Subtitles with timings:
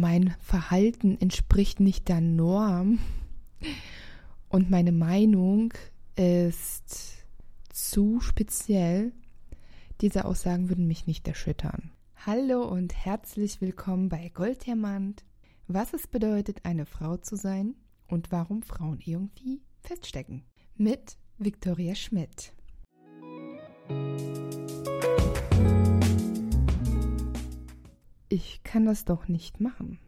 [0.00, 2.98] mein Verhalten entspricht nicht der Norm
[4.48, 5.72] und meine Meinung
[6.16, 7.24] ist
[7.70, 9.12] zu speziell,
[10.00, 11.90] diese Aussagen würden mich nicht erschüttern.
[12.26, 15.24] Hallo und herzlich willkommen bei Golddiamant.
[15.68, 17.74] Was es bedeutet, eine Frau zu sein
[18.08, 20.44] und warum Frauen irgendwie feststecken.
[20.76, 22.52] Mit Viktoria Schmidt.
[28.28, 29.98] Ich kann das doch nicht machen.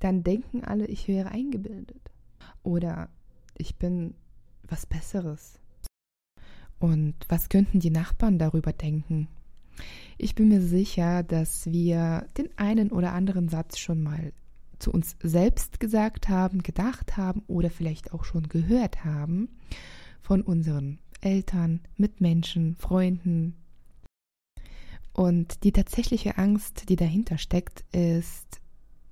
[0.00, 2.10] Dann denken alle, ich wäre eingebildet.
[2.62, 3.08] Oder
[3.56, 4.14] ich bin
[4.62, 5.58] was Besseres.
[6.78, 9.28] Und was könnten die Nachbarn darüber denken?
[10.18, 14.32] Ich bin mir sicher, dass wir den einen oder anderen Satz schon mal
[14.78, 19.48] zu uns selbst gesagt haben, gedacht haben oder vielleicht auch schon gehört haben
[20.20, 23.54] von unseren Eltern, Mitmenschen, Freunden.
[25.12, 28.60] Und die tatsächliche Angst, die dahinter steckt, ist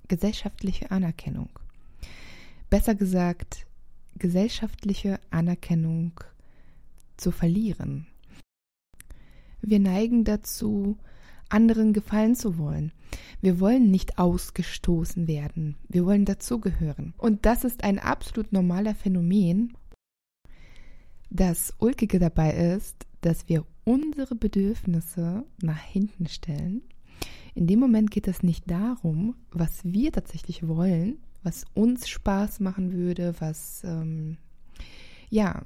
[0.07, 1.49] gesellschaftliche Anerkennung.
[2.69, 3.65] Besser gesagt,
[4.17, 6.19] gesellschaftliche Anerkennung
[7.17, 8.07] zu verlieren.
[9.61, 10.97] Wir neigen dazu,
[11.49, 12.91] anderen gefallen zu wollen.
[13.41, 15.75] Wir wollen nicht ausgestoßen werden.
[15.87, 17.13] Wir wollen dazugehören.
[17.17, 19.73] Und das ist ein absolut normaler Phänomen.
[21.29, 26.81] Das Ulkige dabei ist, dass wir unsere Bedürfnisse nach hinten stellen.
[27.53, 32.93] In dem Moment geht es nicht darum, was wir tatsächlich wollen, was uns Spaß machen
[32.93, 34.37] würde, was ähm,
[35.29, 35.63] ja,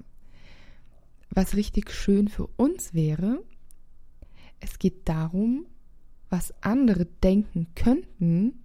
[1.29, 3.43] was richtig schön für uns wäre.
[4.59, 5.65] Es geht darum,
[6.29, 8.63] was andere denken könnten,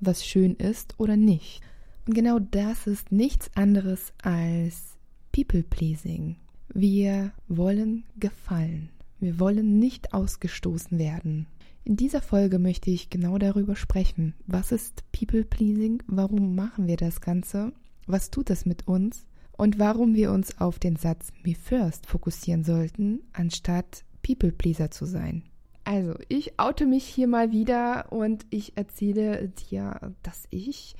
[0.00, 1.60] was schön ist oder nicht.
[2.06, 4.96] Und genau das ist nichts anderes als
[5.32, 6.36] People-Pleasing.
[6.74, 8.88] Wir wollen gefallen.
[9.20, 11.46] Wir wollen nicht ausgestoßen werden.
[11.84, 14.32] In dieser Folge möchte ich genau darüber sprechen.
[14.46, 16.02] Was ist People Pleasing?
[16.06, 17.72] Warum machen wir das Ganze?
[18.06, 19.26] Was tut das mit uns?
[19.58, 25.04] Und warum wir uns auf den Satz Me First fokussieren sollten, anstatt People Pleaser zu
[25.04, 25.42] sein.
[25.84, 30.94] Also, ich oute mich hier mal wieder und ich erzähle dir, dass ich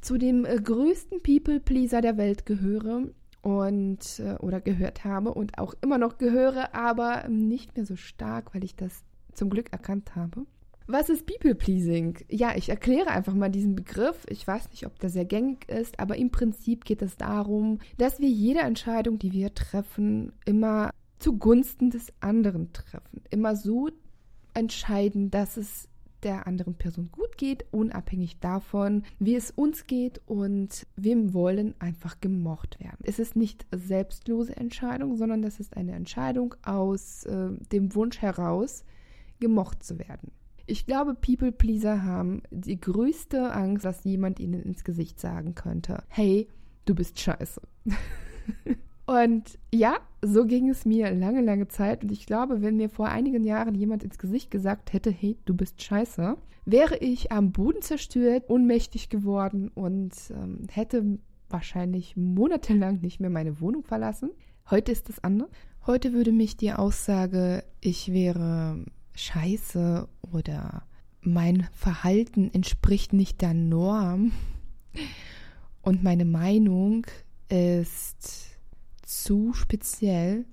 [0.00, 3.08] zu dem äh, größten People Pleaser der Welt gehöre
[3.42, 8.54] und äh, oder gehört habe und auch immer noch gehöre, aber nicht mehr so stark,
[8.54, 9.04] weil ich das
[9.34, 10.46] zum Glück erkannt habe.
[10.86, 12.18] Was ist People Pleasing?
[12.28, 14.26] Ja, ich erkläre einfach mal diesen Begriff.
[14.28, 18.20] Ich weiß nicht, ob der sehr gängig ist, aber im Prinzip geht es darum, dass
[18.20, 23.22] wir jede Entscheidung, die wir treffen, immer zugunsten des anderen treffen.
[23.30, 23.88] Immer so
[24.54, 25.88] entscheiden, dass es
[26.22, 32.20] der anderen Person gut geht, unabhängig davon, wie es uns geht und wir wollen einfach
[32.20, 33.00] gemocht werden.
[33.04, 38.84] Es ist nicht selbstlose Entscheidung, sondern das ist eine Entscheidung aus äh, dem Wunsch heraus,
[39.40, 40.30] gemocht zu werden.
[40.66, 46.04] Ich glaube, People Pleaser haben die größte Angst, dass jemand ihnen ins Gesicht sagen könnte,
[46.08, 46.48] hey,
[46.84, 47.60] du bist scheiße.
[49.12, 52.02] und ja, so ging es mir lange, lange Zeit.
[52.02, 55.54] Und ich glaube, wenn mir vor einigen Jahren jemand ins Gesicht gesagt hätte, hey, du
[55.54, 61.18] bist scheiße, wäre ich am Boden zerstört, ohnmächtig geworden und ähm, hätte
[61.48, 64.30] wahrscheinlich monatelang nicht mehr meine Wohnung verlassen.
[64.70, 65.50] Heute ist es anders.
[65.86, 68.84] Heute würde mich die Aussage, ich wäre
[69.14, 70.84] scheiße oder
[71.20, 74.32] mein Verhalten entspricht nicht der Norm
[75.82, 77.06] und meine Meinung
[77.48, 78.51] ist
[79.02, 80.44] zu speziell,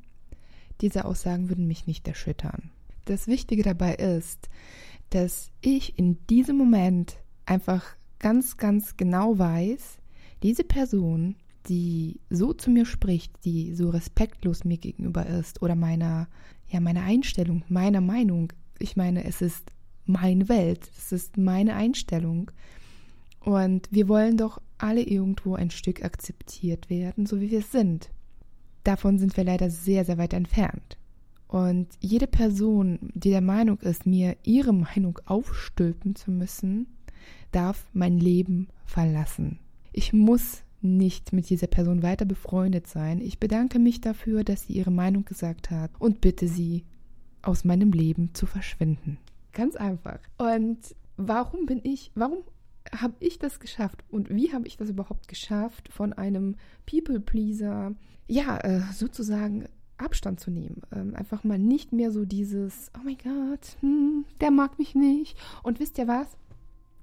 [0.81, 2.71] diese Aussagen würden mich nicht erschüttern.
[3.05, 4.49] Das Wichtige dabei ist,
[5.09, 7.83] dass ich in diesem Moment einfach
[8.19, 9.97] ganz, ganz genau weiß,
[10.43, 11.35] diese Person,
[11.67, 16.27] die so zu mir spricht, die so respektlos mir gegenüber ist oder meiner
[16.69, 18.53] ja, meine Einstellung, meiner Meinung.
[18.77, 19.71] Ich meine, es ist
[20.05, 22.51] meine Welt, es ist meine Einstellung.
[23.39, 28.09] Und wir wollen doch alle irgendwo ein Stück akzeptiert werden, so wie wir sind.
[28.83, 30.97] Davon sind wir leider sehr, sehr weit entfernt.
[31.47, 36.87] Und jede Person, die der Meinung ist, mir ihre Meinung aufstülpen zu müssen,
[37.51, 39.59] darf mein Leben verlassen.
[39.91, 43.19] Ich muss nicht mit dieser Person weiter befreundet sein.
[43.19, 46.85] Ich bedanke mich dafür, dass sie ihre Meinung gesagt hat und bitte sie,
[47.41, 49.17] aus meinem Leben zu verschwinden.
[49.53, 50.19] Ganz einfach.
[50.37, 50.77] Und
[51.17, 52.39] warum bin ich, warum
[52.95, 56.55] habe ich das geschafft und wie habe ich das überhaupt geschafft, von einem
[56.85, 57.93] People-Pleaser,
[58.27, 59.65] ja, äh, sozusagen
[59.97, 60.81] Abstand zu nehmen.
[60.93, 65.37] Ähm, einfach mal nicht mehr so dieses, oh mein Gott, hm, der mag mich nicht.
[65.63, 66.37] Und wisst ihr was?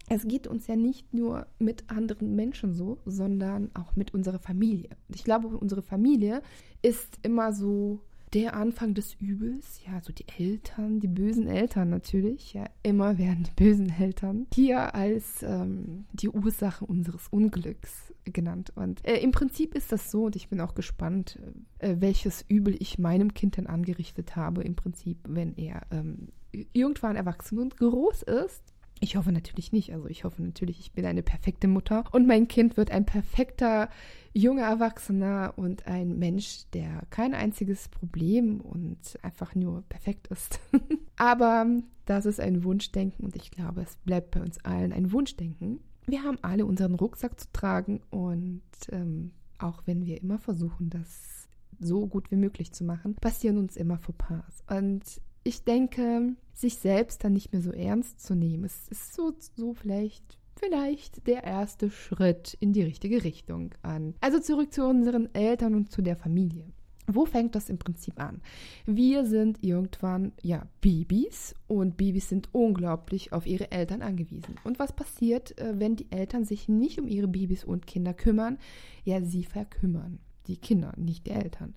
[0.09, 4.91] es geht uns ja nicht nur mit anderen Menschen so, sondern auch mit unserer Familie.
[5.13, 6.43] Ich glaube, unsere Familie
[6.83, 8.01] ist immer so
[8.33, 13.45] der Anfang des Übels, ja, so die Eltern, die bösen Eltern natürlich, ja, immer werden
[13.45, 18.73] die bösen Eltern hier als ähm, die Ursache unseres Unglücks genannt.
[18.75, 21.39] Und äh, im Prinzip ist das so, und ich bin auch gespannt,
[21.79, 26.29] äh, welches Übel ich meinem Kind denn angerichtet habe, im Prinzip, wenn er ähm,
[26.73, 29.93] irgendwann erwachsen und groß ist ich hoffe natürlich nicht.
[29.93, 33.89] Also ich hoffe natürlich, ich bin eine perfekte Mutter und mein Kind wird ein perfekter
[34.33, 40.61] junger Erwachsener und ein Mensch, der kein einziges Problem und einfach nur perfekt ist.
[41.17, 41.67] Aber
[42.05, 45.81] das ist ein Wunschdenken und ich glaube, es bleibt bei uns allen ein Wunschdenken.
[46.07, 48.63] Wir haben alle unseren Rucksack zu tragen und
[48.93, 51.49] ähm, auch wenn wir immer versuchen, das
[51.79, 54.63] so gut wie möglich zu machen, passieren uns immer Fauxpas.
[54.69, 55.03] Und
[55.47, 59.75] ich denke, sich selbst dann nicht mehr so ernst zu nehmen, es ist so, so
[59.75, 64.15] vielleicht vielleicht der erste Schritt in die richtige Richtung an.
[64.21, 66.73] Also zurück zu unseren Eltern und zu der Familie.
[67.07, 68.41] Wo fängt das im Prinzip an?
[68.85, 74.57] Wir sind irgendwann, ja, Babys und Babys sind unglaublich auf ihre Eltern angewiesen.
[74.65, 78.59] Und was passiert, äh, wenn die Eltern sich nicht um ihre Babys und Kinder kümmern?
[79.05, 80.19] Ja, sie verkümmern.
[80.49, 81.75] Die Kinder, nicht die Eltern.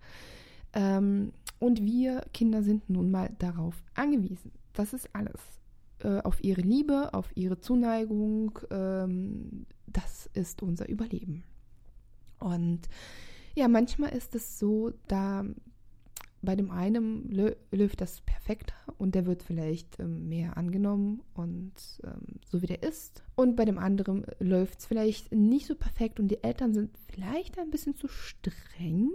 [0.74, 4.52] Ähm, und wir Kinder sind nun mal darauf angewiesen.
[4.74, 5.60] Das ist alles.
[6.02, 8.58] Äh, auf ihre Liebe, auf ihre Zuneigung.
[8.72, 11.44] Ähm, das ist unser Überleben.
[12.40, 12.82] Und
[13.56, 15.44] ja, manchmal ist es so, da
[16.42, 17.30] bei dem einen
[17.72, 21.74] läuft das perfekt und der wird vielleicht ähm, mehr angenommen und
[22.06, 23.24] ähm, so wie der ist.
[23.36, 27.60] Und bei dem anderen läuft es vielleicht nicht so perfekt und die Eltern sind vielleicht
[27.60, 29.12] ein bisschen zu streng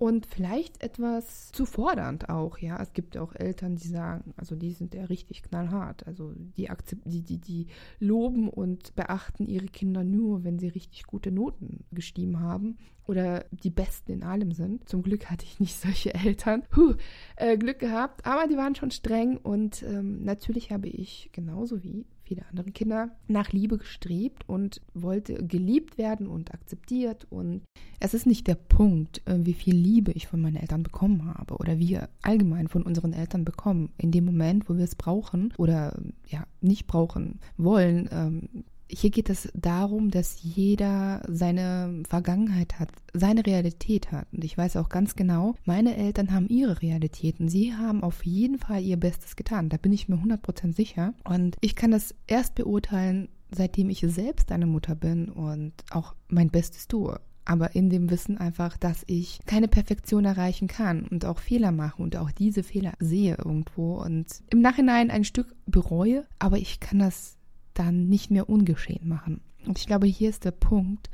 [0.00, 2.80] und vielleicht etwas zu fordernd auch, ja.
[2.80, 6.06] Es gibt auch Eltern, die sagen, also die sind ja richtig knallhart.
[6.06, 6.70] Also die,
[7.04, 7.66] die, die, die
[7.98, 13.68] loben und beachten ihre Kinder nur, wenn sie richtig gute Noten geschrieben haben oder die
[13.68, 14.88] Besten in allem sind.
[14.88, 16.62] Zum Glück hatte ich nicht solche Eltern.
[16.74, 16.94] Huh,
[17.36, 22.06] äh, Glück gehabt, aber die waren schon streng und ähm, natürlich habe ich genauso wie
[22.30, 27.26] viele andere Kinder nach Liebe gestrebt und wollte geliebt werden und akzeptiert.
[27.28, 27.62] Und
[27.98, 31.56] es ist nicht der Punkt, äh, wie viel Liebe ich von meinen Eltern bekommen habe
[31.56, 33.90] oder wir allgemein von unseren Eltern bekommen.
[33.98, 39.30] In dem Moment, wo wir es brauchen oder ja nicht brauchen wollen, ähm, hier geht
[39.30, 44.26] es darum, dass jeder seine Vergangenheit hat, seine Realität hat.
[44.32, 47.48] Und ich weiß auch ganz genau, meine Eltern haben ihre Realitäten.
[47.48, 49.68] Sie haben auf jeden Fall ihr Bestes getan.
[49.68, 51.14] Da bin ich mir 100% sicher.
[51.24, 56.50] Und ich kann das erst beurteilen, seitdem ich selbst eine Mutter bin und auch mein
[56.50, 61.40] Bestes tue aber in dem Wissen einfach, dass ich keine Perfektion erreichen kann und auch
[61.40, 66.58] Fehler mache und auch diese Fehler sehe irgendwo und im Nachhinein ein Stück bereue, aber
[66.58, 67.39] ich kann das
[67.74, 69.40] dann nicht mehr ungeschehen machen.
[69.66, 71.10] Und ich glaube, hier ist der Punkt,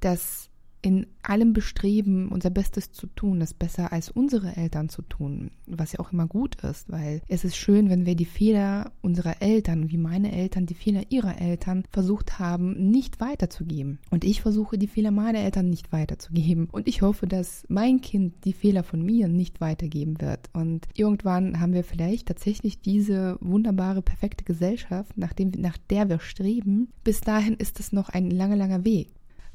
[0.00, 0.48] dass
[0.82, 5.92] in allem Bestreben, unser Bestes zu tun, das besser als unsere Eltern zu tun, was
[5.92, 9.90] ja auch immer gut ist, weil es ist schön, wenn wir die Fehler unserer Eltern,
[9.90, 14.00] wie meine Eltern die Fehler ihrer Eltern versucht haben, nicht weiterzugeben.
[14.10, 16.68] Und ich versuche die Fehler meiner Eltern nicht weiterzugeben.
[16.72, 20.50] Und ich hoffe, dass mein Kind die Fehler von mir nicht weitergeben wird.
[20.52, 26.18] Und irgendwann haben wir vielleicht tatsächlich diese wunderbare, perfekte Gesellschaft, nach, dem, nach der wir
[26.18, 26.88] streben.
[27.04, 29.10] Bis dahin ist es noch ein langer, langer Weg.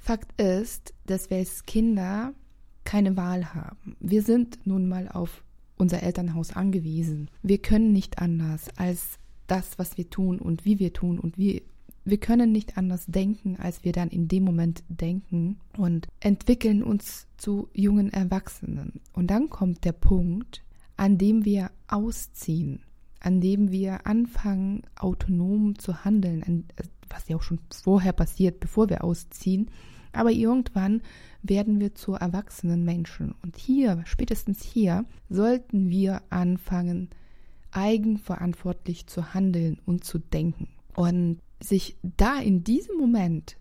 [0.08, 2.34] Fakt ist, dass wir als Kinder
[2.86, 3.98] keine Wahl haben.
[4.00, 5.44] Wir sind nun mal auf
[5.76, 7.30] unser Elternhaus angewiesen.
[7.44, 11.64] Wir können nicht anders als das, was wir tun und wie wir tun und wie
[12.06, 17.28] wir können nicht anders denken, als wir dann in dem Moment denken und entwickeln uns
[17.36, 19.02] zu jungen Erwachsenen.
[19.12, 20.64] Und dann kommt der Punkt,
[20.96, 22.80] an dem wir ausziehen,
[23.20, 26.70] an dem wir anfangen, autonom zu handeln,
[27.10, 29.70] was ja auch schon vorher passiert, bevor wir ausziehen
[30.18, 31.02] aber irgendwann
[31.44, 33.36] werden wir zu erwachsenen Menschen.
[33.42, 37.10] Und hier, spätestens hier, sollten wir anfangen,
[37.72, 40.70] eigenverantwortlich zu handeln und zu denken.
[40.96, 43.58] Und sich da in diesem Moment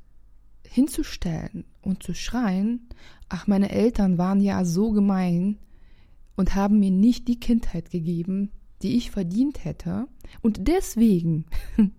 [0.67, 2.89] hinzustellen und zu schreien,
[3.29, 5.59] ach, meine Eltern waren ja so gemein
[6.37, 8.51] und haben mir nicht die Kindheit gegeben,
[8.83, 10.09] die ich verdient hätte.
[10.43, 11.47] Und deswegen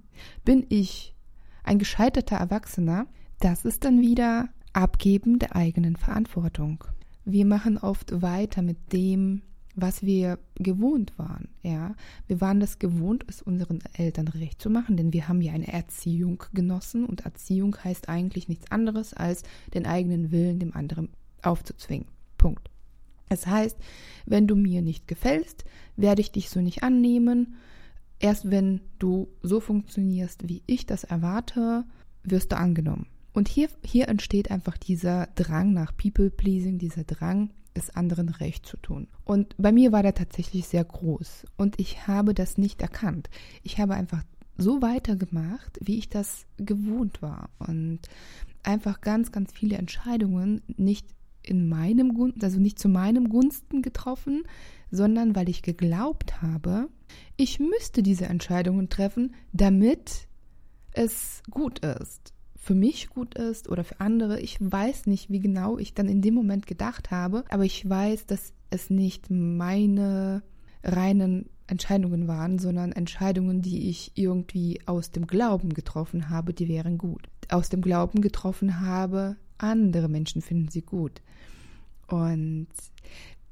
[0.45, 1.15] bin ich
[1.63, 3.07] ein gescheiterter Erwachsener,
[3.39, 6.83] das ist dann wieder Abgeben der eigenen Verantwortung.
[7.25, 9.41] Wir machen oft weiter mit dem,
[9.75, 11.49] was wir gewohnt waren.
[11.61, 11.95] Ja,
[12.27, 15.71] wir waren das gewohnt, es unseren Eltern recht zu machen, denn wir haben ja eine
[15.71, 21.09] Erziehung genossen und Erziehung heißt eigentlich nichts anderes als den eigenen Willen dem anderen
[21.43, 22.07] aufzuzwingen.
[22.37, 22.69] Punkt.
[23.29, 23.77] Es heißt,
[24.25, 25.65] wenn du mir nicht gefällst,
[25.95, 27.55] werde ich dich so nicht annehmen.
[28.19, 31.83] Erst wenn du so funktionierst, wie ich das erwarte,
[32.23, 33.07] wirst du angenommen.
[33.37, 38.77] Und hier, hier entsteht einfach dieser Drang nach People-Pleasing, dieser Drang es anderen recht zu
[38.77, 39.09] tun.
[39.25, 43.29] Und bei mir war der tatsächlich sehr groß und ich habe das nicht erkannt.
[43.61, 44.23] Ich habe einfach
[44.57, 47.99] so weitergemacht, wie ich das gewohnt war und
[48.63, 51.05] einfach ganz, ganz viele Entscheidungen nicht
[51.43, 54.45] in meinem Gunsten, also nicht zu meinem Gunsten getroffen,
[54.89, 56.89] sondern weil ich geglaubt habe,
[57.35, 60.27] ich müsste diese Entscheidungen treffen, damit
[60.93, 62.33] es gut ist.
[62.67, 64.41] Für mich gut ist oder für andere.
[64.41, 68.25] Ich weiß nicht, wie genau ich dann in dem Moment gedacht habe, aber ich weiß,
[68.25, 70.43] dass es nicht meine
[70.83, 76.97] reinen Entscheidungen waren, sondern Entscheidungen, die ich irgendwie aus dem Glauben getroffen habe, die wären
[76.97, 77.29] gut.
[77.47, 81.21] Aus dem Glauben getroffen habe, andere Menschen finden sie gut.
[82.07, 82.67] Und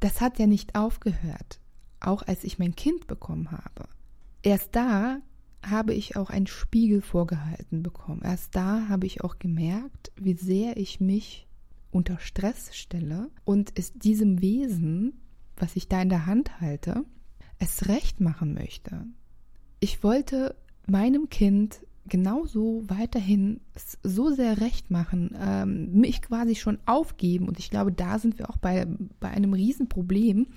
[0.01, 1.61] das hat ja nicht aufgehört,
[2.01, 3.87] auch als ich mein Kind bekommen habe.
[4.43, 5.19] Erst da
[5.65, 8.21] habe ich auch einen Spiegel vorgehalten bekommen.
[8.23, 11.47] Erst da habe ich auch gemerkt, wie sehr ich mich
[11.91, 15.13] unter Stress stelle und es diesem Wesen,
[15.57, 17.05] was ich da in der Hand halte,
[17.59, 19.05] es recht machen möchte.
[19.79, 20.55] Ich wollte
[20.87, 23.61] meinem Kind genauso weiterhin
[24.03, 27.47] so sehr recht machen, ähm, mich quasi schon aufgeben.
[27.47, 28.85] Und ich glaube, da sind wir auch bei,
[29.19, 30.47] bei einem Riesenproblem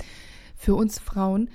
[0.56, 1.48] für uns Frauen.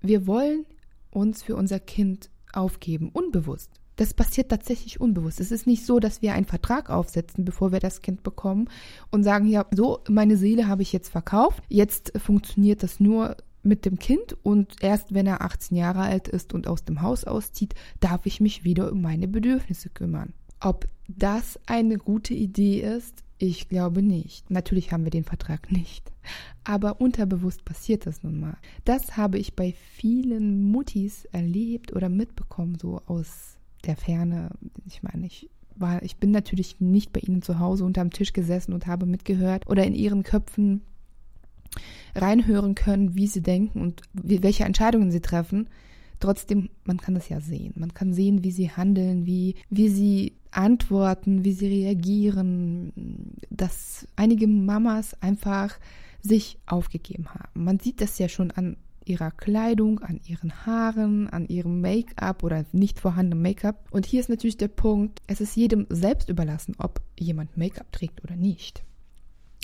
[0.00, 0.66] Wir wollen
[1.10, 3.70] uns für unser Kind aufgeben, unbewusst.
[3.96, 5.38] Das passiert tatsächlich unbewusst.
[5.40, 8.68] Es ist nicht so, dass wir einen Vertrag aufsetzen, bevor wir das Kind bekommen
[9.10, 11.62] und sagen, ja, so, meine Seele habe ich jetzt verkauft.
[11.68, 16.52] Jetzt funktioniert das nur mit dem Kind und erst wenn er 18 Jahre alt ist
[16.52, 20.32] und aus dem Haus auszieht, darf ich mich wieder um meine Bedürfnisse kümmern.
[20.60, 24.50] Ob das eine gute Idee ist, ich glaube nicht.
[24.52, 26.12] Natürlich haben wir den Vertrag nicht.
[26.62, 28.56] Aber unterbewusst passiert das nun mal.
[28.84, 34.50] Das habe ich bei vielen Muttis erlebt oder mitbekommen, so aus der Ferne.
[34.86, 38.74] Ich meine, ich war, ich bin natürlich nicht bei ihnen zu Hause unterm Tisch gesessen
[38.74, 40.82] und habe mitgehört oder in ihren Köpfen
[42.14, 45.68] reinhören können, wie sie denken und welche Entscheidungen sie treffen.
[46.20, 47.72] Trotzdem, man kann das ja sehen.
[47.74, 54.46] Man kann sehen, wie sie handeln, wie, wie sie antworten, wie sie reagieren, dass einige
[54.46, 55.78] Mamas einfach
[56.20, 57.64] sich aufgegeben haben.
[57.64, 62.64] Man sieht das ja schon an ihrer Kleidung, an ihren Haaren, an ihrem Make-up oder
[62.72, 63.88] nicht vorhandenem Make-up.
[63.90, 68.22] Und hier ist natürlich der Punkt, es ist jedem selbst überlassen, ob jemand Make-up trägt
[68.22, 68.84] oder nicht.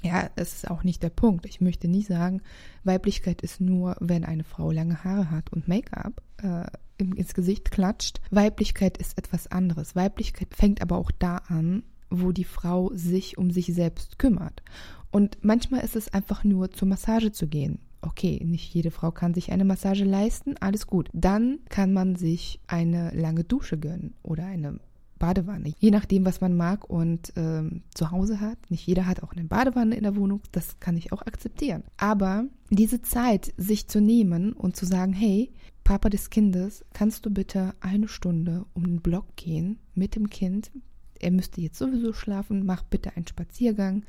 [0.02, 1.44] Ja, es ist auch nicht der Punkt.
[1.46, 2.42] Ich möchte nicht sagen,
[2.84, 6.66] Weiblichkeit ist nur, wenn eine Frau lange Haare hat und Make-up äh,
[6.98, 8.20] ins Gesicht klatscht.
[8.30, 9.96] Weiblichkeit ist etwas anderes.
[9.96, 14.62] Weiblichkeit fängt aber auch da an, wo die Frau sich um sich selbst kümmert.
[15.10, 17.78] Und manchmal ist es einfach nur zur Massage zu gehen.
[18.00, 21.08] Okay, nicht jede Frau kann sich eine Massage leisten, alles gut.
[21.12, 24.78] Dann kann man sich eine lange Dusche gönnen oder eine
[25.18, 25.72] Badewanne.
[25.78, 28.58] Je nachdem, was man mag und ähm, zu Hause hat.
[28.70, 30.40] Nicht jeder hat auch eine Badewanne in der Wohnung.
[30.52, 31.84] Das kann ich auch akzeptieren.
[31.96, 35.52] Aber diese Zeit, sich zu nehmen und zu sagen, hey,
[35.84, 40.70] Papa des Kindes, kannst du bitte eine Stunde um den Block gehen mit dem Kind?
[41.18, 42.64] Er müsste jetzt sowieso schlafen.
[42.64, 44.04] Mach bitte einen Spaziergang.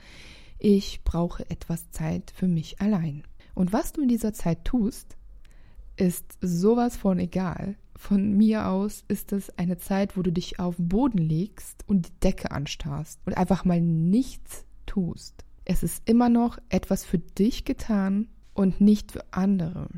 [0.60, 3.24] Ich brauche etwas Zeit für mich allein.
[3.56, 5.18] Und was du in dieser Zeit tust,
[5.96, 7.76] ist sowas von egal.
[8.00, 12.08] Von mir aus ist es eine Zeit, wo du dich auf den Boden legst und
[12.08, 15.44] die Decke anstarrst und einfach mal nichts tust.
[15.66, 19.90] Es ist immer noch etwas für dich getan und nicht für andere.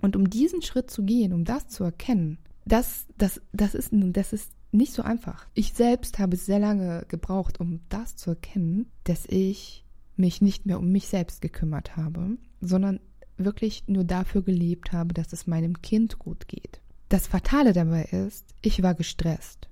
[0.00, 4.32] Und um diesen Schritt zu gehen, um das zu erkennen, das, das, das, ist, das
[4.32, 5.46] ist nicht so einfach.
[5.52, 9.84] Ich selbst habe sehr lange gebraucht, um das zu erkennen, dass ich
[10.16, 13.00] mich nicht mehr um mich selbst gekümmert habe, sondern
[13.36, 16.80] wirklich nur dafür gelebt habe, dass es meinem Kind gut geht.
[17.10, 19.68] Das Fatale dabei ist, ich war gestresst.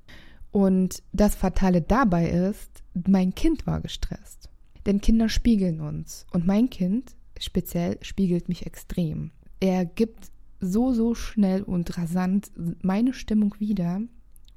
[0.50, 4.50] Und das Fatale dabei ist, mein Kind war gestresst.
[4.86, 6.26] Denn Kinder spiegeln uns.
[6.32, 9.30] Und mein Kind speziell spiegelt mich extrem.
[9.60, 12.50] Er gibt so, so schnell und rasant
[12.82, 14.00] meine Stimmung wieder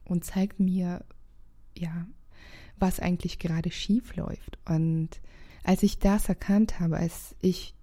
[0.05, 1.05] und zeigt mir,
[1.77, 2.07] ja,
[2.79, 4.57] was eigentlich gerade schief läuft.
[4.67, 5.21] Und
[5.63, 7.75] als ich das erkannt habe, als ich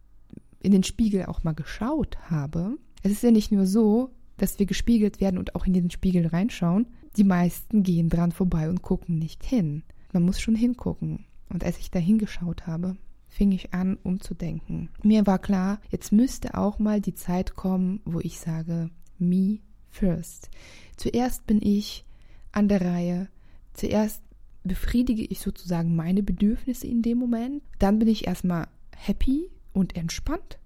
[0.58, 4.66] in den Spiegel auch mal geschaut habe, es ist ja nicht nur so, dass wir
[4.66, 6.86] gespiegelt werden und auch in den Spiegel reinschauen.
[7.16, 9.82] Die meisten gehen dran vorbei und gucken nicht hin.
[10.12, 11.26] Man muss schon hingucken.
[11.50, 12.96] Und als ich da hingeschaut habe,
[13.28, 14.90] fing ich an, umzudenken.
[15.02, 20.50] Mir war klar, jetzt müsste auch mal die Zeit kommen, wo ich sage, me first.
[20.96, 22.04] Zuerst bin ich
[22.52, 23.28] an der Reihe.
[23.74, 24.22] Zuerst
[24.64, 27.62] befriedige ich sozusagen meine Bedürfnisse in dem Moment.
[27.78, 30.58] Dann bin ich erstmal happy und entspannt.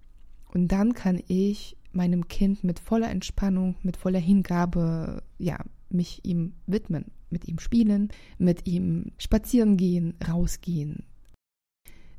[0.53, 5.59] Und dann kann ich meinem Kind mit voller Entspannung, mit voller Hingabe, ja,
[5.91, 8.09] mich ihm widmen, mit ihm spielen,
[8.39, 11.05] mit ihm spazieren gehen, rausgehen.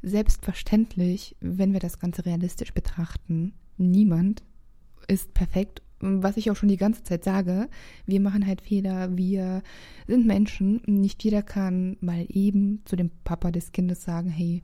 [0.04, 4.44] selbstverständlich, wenn wir das Ganze realistisch betrachten, niemand
[5.08, 5.82] ist perfekt.
[6.00, 7.70] Was ich auch schon die ganze Zeit sage,
[8.06, 9.64] wir machen halt Fehler, wir
[10.06, 10.82] sind Menschen.
[10.86, 14.64] Nicht jeder kann mal eben zu dem Papa des Kindes sagen, hey,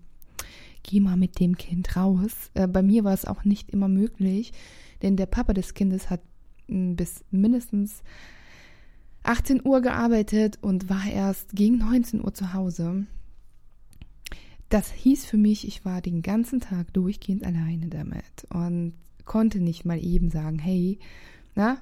[0.83, 2.51] geh mal mit dem Kind raus.
[2.53, 4.53] Äh, bei mir war es auch nicht immer möglich,
[5.01, 6.21] denn der Papa des Kindes hat
[6.67, 8.03] hm, bis mindestens
[9.23, 13.05] 18 Uhr gearbeitet und war erst gegen 19 Uhr zu Hause.
[14.69, 18.93] Das hieß für mich, ich war den ganzen Tag durchgehend alleine damit und
[19.25, 20.99] konnte nicht mal eben sagen, hey,
[21.55, 21.77] na,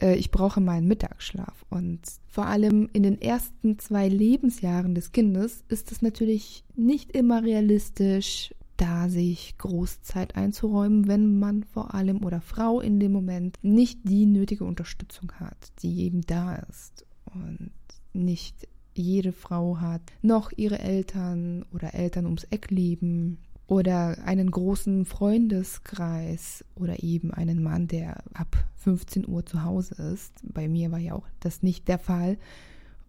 [0.00, 1.64] äh, ich brauche meinen Mittagsschlaf.
[1.70, 7.42] Und vor allem in den ersten zwei Lebensjahren des Kindes ist es natürlich nicht immer
[7.42, 14.00] realistisch, da sich Großzeit einzuräumen, wenn man vor allem oder Frau in dem Moment nicht
[14.04, 17.06] die nötige Unterstützung hat, die eben da ist.
[17.26, 17.70] Und
[18.12, 25.04] nicht jede Frau hat noch ihre Eltern oder Eltern ums Eck leben oder einen großen
[25.04, 30.32] Freundeskreis oder eben einen Mann, der ab 15 Uhr zu Hause ist.
[30.42, 32.38] Bei mir war ja auch das nicht der Fall.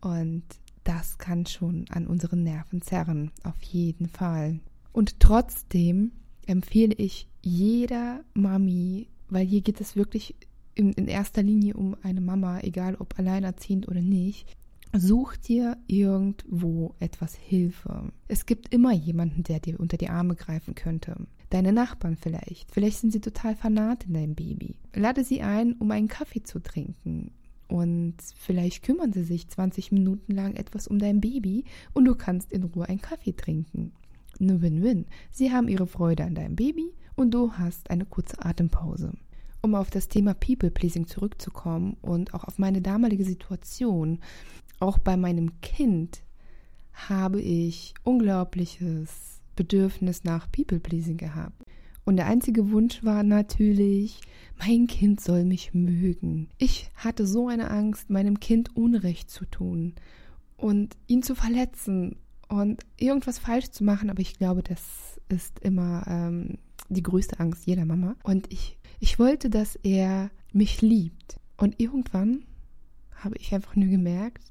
[0.01, 0.43] Und
[0.83, 4.59] das kann schon an unseren Nerven zerren, auf jeden Fall.
[4.91, 6.11] Und trotzdem
[6.45, 10.35] empfehle ich jeder Mami, weil hier geht es wirklich
[10.75, 14.55] in, in erster Linie um eine Mama, egal ob alleinerziehend oder nicht,
[14.95, 18.11] Such dir irgendwo etwas Hilfe.
[18.27, 21.15] Es gibt immer jemanden, der dir unter die Arme greifen könnte.
[21.49, 22.71] Deine Nachbarn vielleicht.
[22.71, 24.75] Vielleicht sind sie total fanat in deinem Baby.
[24.93, 27.31] Lade sie ein, um einen Kaffee zu trinken.
[27.67, 32.53] Und vielleicht kümmern sie sich 20 Minuten lang etwas um dein Baby und du kannst
[32.53, 33.93] in Ruhe einen Kaffee trinken.
[34.37, 35.05] Nur Win-Win.
[35.31, 39.13] Sie haben ihre Freude an deinem Baby und du hast eine kurze Atempause.
[39.65, 44.19] Um auf das Thema People-Pleasing zurückzukommen und auch auf meine damalige Situation,
[44.81, 46.21] auch bei meinem Kind
[46.91, 51.63] habe ich unglaubliches Bedürfnis nach People-Pleasing gehabt.
[52.03, 54.19] Und der einzige Wunsch war natürlich,
[54.59, 56.49] mein Kind soll mich mögen.
[56.57, 59.93] Ich hatte so eine Angst, meinem Kind Unrecht zu tun
[60.57, 62.17] und ihn zu verletzen
[62.49, 64.09] und irgendwas falsch zu machen.
[64.09, 66.57] Aber ich glaube, das ist immer ähm,
[66.89, 68.17] die größte Angst jeder Mama.
[68.23, 71.37] Und ich, ich wollte, dass er mich liebt.
[71.57, 72.45] Und irgendwann
[73.11, 74.45] habe ich einfach nur gemerkt,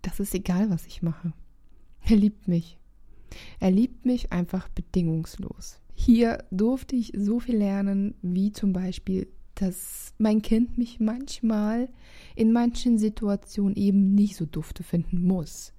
[0.00, 1.34] das ist egal, was ich mache.
[2.08, 2.78] Er liebt mich.
[3.58, 5.80] Er liebt mich einfach bedingungslos.
[5.92, 11.90] Hier durfte ich so viel lernen, wie zum Beispiel, dass mein Kind mich manchmal
[12.36, 15.74] in manchen Situationen eben nicht so dufte finden muss.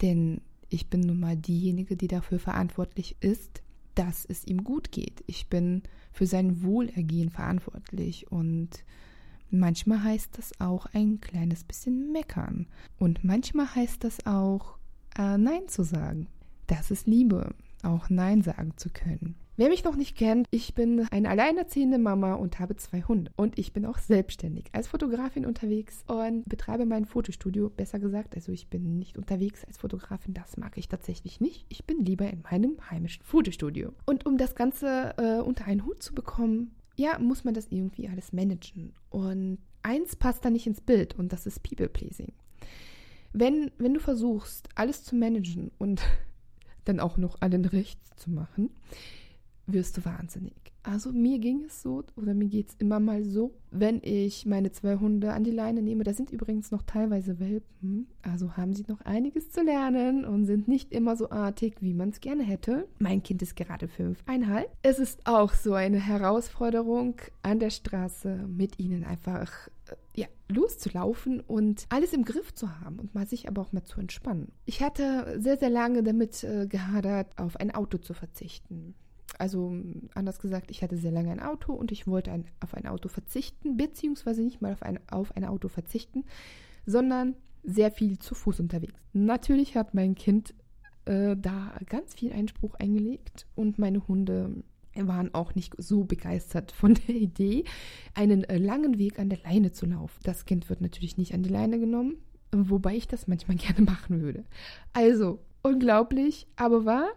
[0.00, 3.62] Denn ich bin nun mal diejenige, die dafür verantwortlich ist,
[3.94, 5.22] dass es ihm gut geht.
[5.26, 8.84] Ich bin für sein Wohlergehen verantwortlich und
[9.54, 12.68] Manchmal heißt das auch ein kleines bisschen meckern.
[12.98, 14.78] Und manchmal heißt das auch
[15.18, 16.26] äh, Nein zu sagen.
[16.68, 19.34] Das ist Liebe, auch Nein sagen zu können.
[19.54, 23.30] Wer mich noch nicht kennt, ich bin eine alleinerziehende Mama und habe zwei Hunde.
[23.36, 28.34] Und ich bin auch selbstständig als Fotografin unterwegs und betreibe mein Fotostudio, besser gesagt.
[28.34, 31.66] Also ich bin nicht unterwegs als Fotografin, das mag ich tatsächlich nicht.
[31.68, 33.92] Ich bin lieber in meinem heimischen Fotostudio.
[34.06, 38.08] Und um das Ganze äh, unter einen Hut zu bekommen, ja, muss man das irgendwie
[38.08, 38.94] alles managen.
[39.10, 42.32] Und eins passt da nicht ins Bild und das ist People-Pleasing.
[43.34, 46.00] Wenn, wenn du versuchst, alles zu managen und
[46.84, 48.70] dann auch noch allen rechts zu machen,
[49.66, 50.72] wirst du wahnsinnig.
[50.84, 54.72] Also mir ging es so oder mir geht es immer mal so, wenn ich meine
[54.72, 56.02] zwei Hunde an die Leine nehme.
[56.02, 60.66] Da sind übrigens noch teilweise Welpen, also haben sie noch einiges zu lernen und sind
[60.66, 62.88] nicht immer so artig, wie man es gerne hätte.
[62.98, 64.68] Mein Kind ist gerade fünfeinhalb.
[64.82, 69.52] Es ist auch so eine Herausforderung an der Straße mit ihnen einfach
[69.88, 73.84] äh, ja, loszulaufen und alles im Griff zu haben und mal sich aber auch mal
[73.84, 74.50] zu entspannen.
[74.64, 78.96] Ich hatte sehr, sehr lange damit äh, gehadert, auf ein Auto zu verzichten
[79.38, 79.74] also
[80.14, 83.08] anders gesagt, ich hatte sehr lange ein Auto und ich wollte ein, auf ein Auto
[83.08, 86.24] verzichten, beziehungsweise nicht mal auf ein, auf ein Auto verzichten,
[86.86, 88.94] sondern sehr viel zu Fuß unterwegs.
[89.12, 90.54] Natürlich hat mein Kind
[91.04, 94.62] äh, da ganz viel Einspruch eingelegt und meine Hunde
[94.94, 97.64] waren auch nicht so begeistert von der Idee,
[98.14, 100.20] einen äh, langen Weg an der Leine zu laufen.
[100.24, 102.16] Das Kind wird natürlich nicht an die Leine genommen,
[102.52, 104.44] wobei ich das manchmal gerne machen würde.
[104.92, 107.08] Also, unglaublich, aber wahr,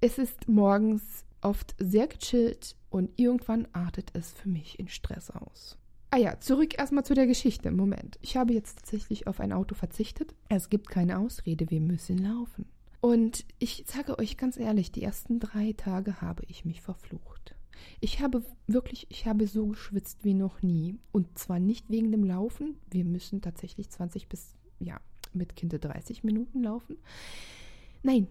[0.00, 5.78] es ist morgens oft sehr gechillt und irgendwann artet es für mich in Stress aus.
[6.10, 7.70] Ah ja, zurück erstmal zu der Geschichte.
[7.70, 8.18] Moment.
[8.20, 10.34] Ich habe jetzt tatsächlich auf ein Auto verzichtet.
[10.50, 12.66] Es gibt keine Ausrede, wir müssen laufen.
[13.00, 17.56] Und ich sage euch ganz ehrlich, die ersten drei Tage habe ich mich verflucht.
[18.00, 20.98] Ich habe wirklich, ich habe so geschwitzt wie noch nie.
[21.12, 22.76] Und zwar nicht wegen dem Laufen.
[22.90, 25.00] Wir müssen tatsächlich 20 bis, ja,
[25.32, 26.98] mit Kinder 30 Minuten laufen.
[28.02, 28.28] Nein,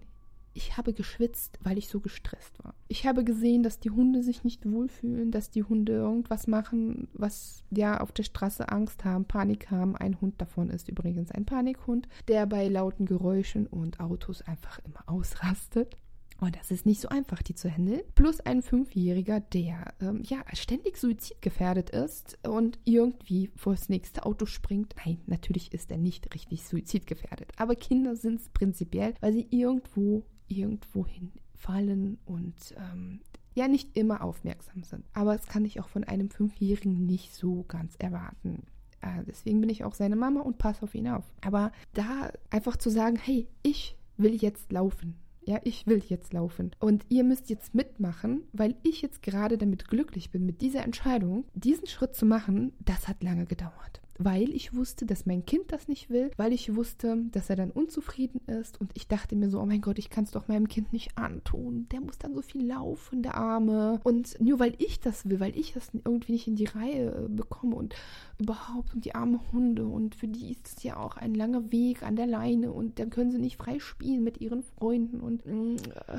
[0.53, 2.73] ich habe geschwitzt, weil ich so gestresst war.
[2.87, 7.63] Ich habe gesehen, dass die Hunde sich nicht wohlfühlen, dass die Hunde irgendwas machen, was
[7.71, 9.95] ja auf der Straße Angst haben, Panik haben.
[9.95, 15.03] Ein Hund davon ist übrigens ein Panikhund, der bei lauten Geräuschen und Autos einfach immer
[15.07, 15.95] ausrastet.
[16.41, 18.01] Und das ist nicht so einfach, die zu handeln.
[18.15, 24.47] Plus ein Fünfjähriger, der ähm, ja ständig suizidgefährdet ist und irgendwie vor das nächste Auto
[24.47, 24.95] springt.
[25.05, 27.51] Nein, natürlich ist er nicht richtig suizidgefährdet.
[27.57, 33.21] Aber Kinder sind es prinzipiell, weil sie irgendwo irgendwo hinfallen und ähm,
[33.53, 35.03] ja nicht immer aufmerksam sind.
[35.13, 38.63] Aber das kann ich auch von einem Fünfjährigen nicht so ganz erwarten.
[39.01, 41.25] Äh, deswegen bin ich auch seine Mama und passe auf ihn auf.
[41.41, 45.15] Aber da einfach zu sagen, hey, ich will jetzt laufen.
[45.43, 46.71] Ja, ich will jetzt laufen.
[46.79, 51.45] Und ihr müsst jetzt mitmachen, weil ich jetzt gerade damit glücklich bin, mit dieser Entscheidung,
[51.55, 55.87] diesen Schritt zu machen, das hat lange gedauert weil ich wusste, dass mein Kind das
[55.87, 58.79] nicht will, weil ich wusste, dass er dann unzufrieden ist.
[58.79, 61.17] Und ich dachte mir so, oh mein Gott, ich kann es doch meinem Kind nicht
[61.17, 61.87] antun.
[61.91, 63.99] Der muss dann so viel laufen, der Arme.
[64.03, 67.29] Und nur weil ich das will, weil ich das irgendwie nicht in die Reihe äh,
[67.29, 67.95] bekomme und
[68.37, 69.85] überhaupt und die armen Hunde.
[69.85, 72.71] Und für die ist es ja auch ein langer Weg an der Leine.
[72.71, 75.19] Und dann können sie nicht frei spielen mit ihren Freunden.
[75.19, 76.17] Und äh,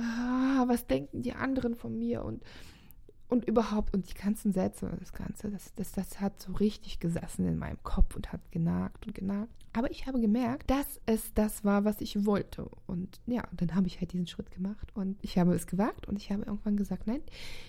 [0.66, 2.24] was denken die anderen von mir?
[2.24, 2.42] Und
[3.32, 7.00] und überhaupt, und die ganzen Sätze und das Ganze, das, das, das hat so richtig
[7.00, 9.50] gesessen in meinem Kopf und hat genagt und genagt.
[9.72, 12.68] Aber ich habe gemerkt, dass es das war, was ich wollte.
[12.86, 16.16] Und ja, dann habe ich halt diesen Schritt gemacht und ich habe es gewagt und
[16.16, 17.22] ich habe irgendwann gesagt, nein,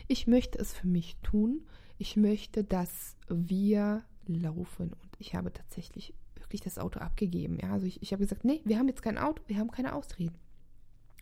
[0.09, 1.61] ich möchte es für mich tun.
[1.97, 4.91] Ich möchte, dass wir laufen.
[4.91, 7.57] Und ich habe tatsächlich wirklich das Auto abgegeben.
[7.61, 9.95] Ja, also ich, ich habe gesagt, nee, wir haben jetzt kein Auto, wir haben keine
[9.95, 10.35] Ausreden.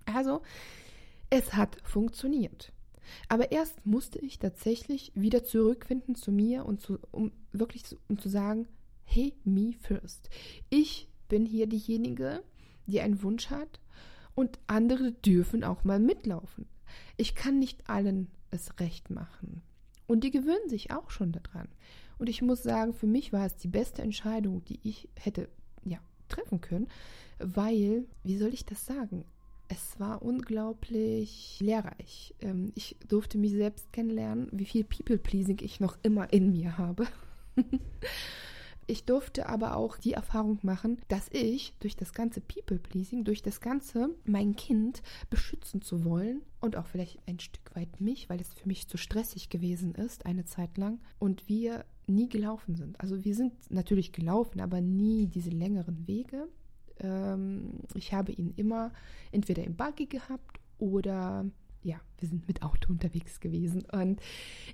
[0.06, 0.42] Also,
[1.30, 2.74] es hat funktioniert.
[3.28, 8.18] Aber erst musste ich tatsächlich wieder zurückfinden zu mir und zu, um wirklich zu, um
[8.20, 8.68] zu sagen,
[9.04, 10.30] hey, me first.
[10.70, 12.44] Ich bin hier diejenige,
[12.88, 13.80] die einen Wunsch hat
[14.36, 16.68] und andere dürfen auch mal mitlaufen.
[17.18, 19.62] Ich kann nicht allen es recht machen.
[20.08, 21.70] Und die gewöhnen sich auch schon daran.
[22.18, 25.50] Und ich muss sagen, für mich war es die beste Entscheidung, die ich hätte
[25.84, 26.88] ja, treffen können,
[27.40, 29.26] weil, wie soll ich das sagen?
[29.72, 32.36] Es war unglaublich lehrreich.
[32.42, 37.08] Ähm, ich durfte mich selbst kennenlernen, wie viel People-Pleasing ich noch immer in mir habe.
[38.88, 43.62] ich durfte aber auch die Erfahrung machen, dass ich durch das ganze People-Pleasing, durch das
[43.62, 48.54] ganze mein Kind beschützen zu wollen und auch vielleicht ein Stück weit mich, weil es
[48.54, 53.00] für mich zu stressig gewesen ist, eine Zeit lang, und wir nie gelaufen sind.
[53.00, 56.50] Also wir sind natürlich gelaufen, aber nie diese längeren Wege.
[57.02, 58.92] Ähm, ich habe ihn immer
[59.32, 61.46] entweder im Buggy gehabt oder
[61.84, 63.84] ja, wir sind mit Auto unterwegs gewesen.
[63.92, 64.22] Und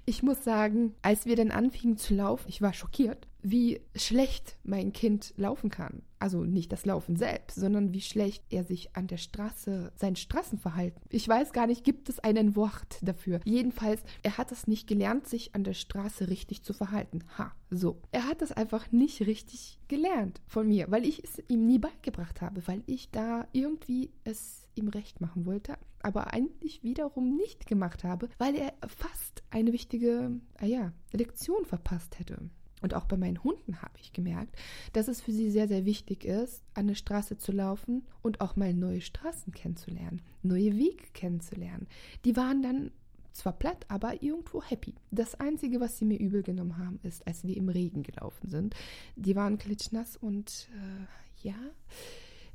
[0.06, 4.92] ich muss sagen, als wir dann anfingen zu laufen, ich war schockiert, wie schlecht mein
[4.94, 6.02] Kind laufen kann.
[6.20, 11.02] Also nicht das Laufen selbst, sondern wie schlecht er sich an der Straße, sein Straßenverhalten.
[11.10, 13.40] Ich weiß gar nicht, gibt es einen Wort dafür.
[13.46, 17.20] Jedenfalls, er hat es nicht gelernt, sich an der Straße richtig zu verhalten.
[17.38, 18.02] Ha, so.
[18.12, 22.42] Er hat es einfach nicht richtig gelernt von mir, weil ich es ihm nie beigebracht
[22.42, 28.04] habe, weil ich da irgendwie es ihm recht machen wollte, aber eigentlich wiederum nicht gemacht
[28.04, 32.50] habe, weil er fast eine wichtige, ah ja, Lektion verpasst hätte.
[32.82, 34.56] Und auch bei meinen Hunden habe ich gemerkt,
[34.94, 38.56] dass es für sie sehr, sehr wichtig ist, an der Straße zu laufen und auch
[38.56, 41.88] mal neue Straßen kennenzulernen, neue Wege kennenzulernen.
[42.24, 42.92] Die waren dann
[43.34, 44.96] zwar platt, aber irgendwo happy.
[45.12, 48.76] Das Einzige, was sie mir übel genommen haben, ist, als wir im Regen gelaufen sind.
[49.16, 51.56] Die waren klitschnass und äh, ja,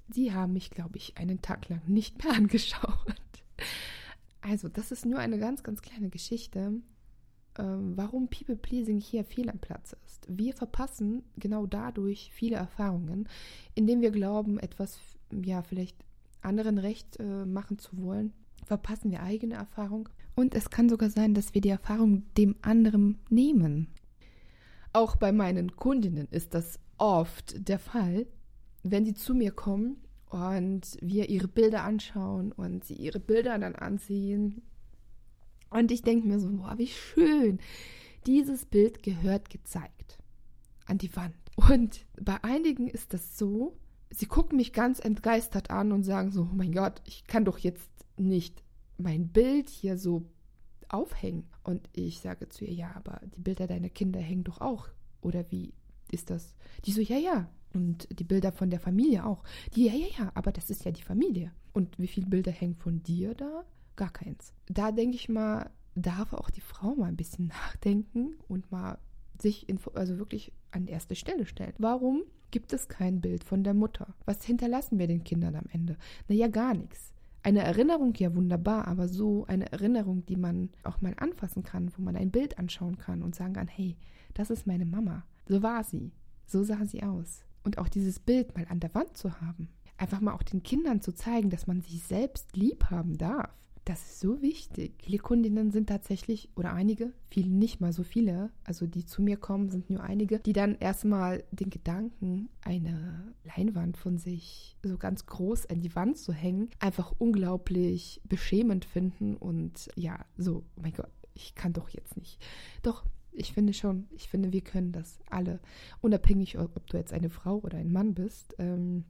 [0.09, 3.15] die haben mich, glaube ich, einen Tag lang nicht mehr angeschaut.
[4.43, 6.73] Also, das ist nur eine ganz, ganz kleine Geschichte,
[7.59, 10.27] ähm, warum People Pleasing hier fehl am Platz ist.
[10.29, 13.29] Wir verpassen genau dadurch viele Erfahrungen,
[13.75, 14.99] indem wir glauben, etwas
[15.31, 15.97] ja vielleicht
[16.41, 18.33] anderen recht äh, machen zu wollen,
[18.65, 23.19] verpassen wir eigene Erfahrung und es kann sogar sein, dass wir die Erfahrung dem anderen
[23.29, 23.89] nehmen.
[24.93, 28.27] Auch bei meinen Kundinnen ist das oft der Fall,
[28.83, 29.97] wenn sie zu mir kommen
[30.33, 34.63] und wir ihre Bilder anschauen und sie ihre Bilder dann ansehen
[35.73, 37.59] und ich denke mir so, boah, wie schön.
[38.27, 40.19] Dieses Bild gehört gezeigt
[40.87, 41.35] an die Wand.
[41.57, 43.79] Und bei einigen ist das so,
[44.11, 47.59] sie gucken mich ganz entgeistert an und sagen so, oh mein Gott, ich kann doch
[47.59, 48.63] jetzt nicht
[48.99, 50.27] mein Bild hier so
[50.89, 51.49] aufhängen.
[51.63, 54.89] Und ich sage zu ihr, ja, aber die Bilder deiner Kinder hängen doch auch.
[55.23, 55.73] Oder wie
[56.11, 56.55] ist das?
[56.85, 57.49] Die so, ja, ja.
[57.75, 59.43] Und die Bilder von der Familie auch.
[59.75, 61.53] Die, ja, ja, ja, aber das ist ja die Familie.
[61.73, 63.65] Und wie viele Bilder hängen von dir da?
[63.97, 64.53] Gar keins.
[64.67, 68.99] Da denke ich mal, darf auch die Frau mal ein bisschen nachdenken und mal
[69.41, 71.75] sich in, also wirklich an erste Stelle stellen.
[71.79, 74.15] Warum gibt es kein Bild von der Mutter?
[74.25, 75.97] Was hinterlassen wir den Kindern am Ende?
[76.29, 77.13] Naja, gar nichts.
[77.43, 82.03] Eine Erinnerung, ja wunderbar, aber so eine Erinnerung, die man auch mal anfassen kann, wo
[82.03, 83.97] man ein Bild anschauen kann und sagen kann, hey,
[84.35, 85.25] das ist meine Mama.
[85.49, 86.13] So war sie.
[86.47, 87.45] So sah sie aus.
[87.65, 89.69] Und auch dieses Bild mal an der Wand zu haben.
[89.97, 93.51] Einfach mal auch den Kindern zu zeigen, dass man sich selbst lieb haben darf.
[93.85, 94.95] Das ist so wichtig.
[95.03, 99.37] Viele Kundinnen sind tatsächlich, oder einige, viele nicht mal so viele, also die zu mir
[99.37, 105.27] kommen, sind nur einige, die dann erstmal den Gedanken, eine Leinwand von sich so ganz
[105.27, 110.93] groß an die Wand zu hängen, einfach unglaublich beschämend finden und ja, so, oh mein
[110.93, 112.41] Gott, ich kann doch jetzt nicht.
[112.83, 115.61] Doch, ich finde schon, ich finde, wir können das alle,
[116.01, 118.55] unabhängig, ob du jetzt eine Frau oder ein Mann bist.
[118.59, 119.05] Ähm,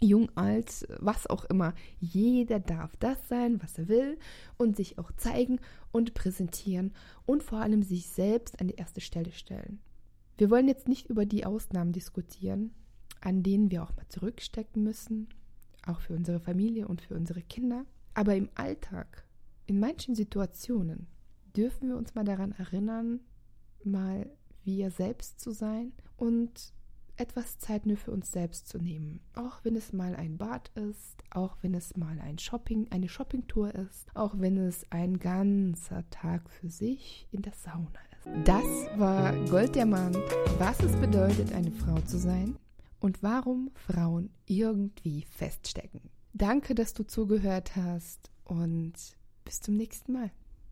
[0.00, 1.74] jung, alt, was auch immer.
[1.98, 4.18] Jeder darf das sein, was er will
[4.56, 6.92] und sich auch zeigen und präsentieren
[7.26, 9.80] und vor allem sich selbst an die erste Stelle stellen.
[10.36, 12.72] Wir wollen jetzt nicht über die Ausnahmen diskutieren,
[13.20, 15.28] an denen wir auch mal zurückstecken müssen,
[15.84, 17.84] auch für unsere Familie und für unsere Kinder.
[18.14, 19.24] Aber im Alltag,
[19.66, 21.08] in manchen Situationen,
[21.56, 23.20] dürfen wir uns mal daran erinnern,
[23.84, 24.30] mal
[24.64, 26.72] wir selbst zu sein und
[27.16, 29.20] etwas Zeit nur für uns selbst zu nehmen.
[29.34, 33.74] Auch wenn es mal ein Bad ist, auch wenn es mal ein Shopping, eine Shoppingtour
[33.74, 38.48] ist, auch wenn es ein ganzer Tag für sich in der Sauna ist.
[38.48, 38.64] Das
[38.98, 40.16] war Golddiamant,
[40.58, 42.56] was es bedeutet, eine Frau zu sein
[43.00, 46.00] und warum Frauen irgendwie feststecken.
[46.34, 48.92] Danke, dass du zugehört hast und
[49.44, 50.30] bis zum nächsten Mal.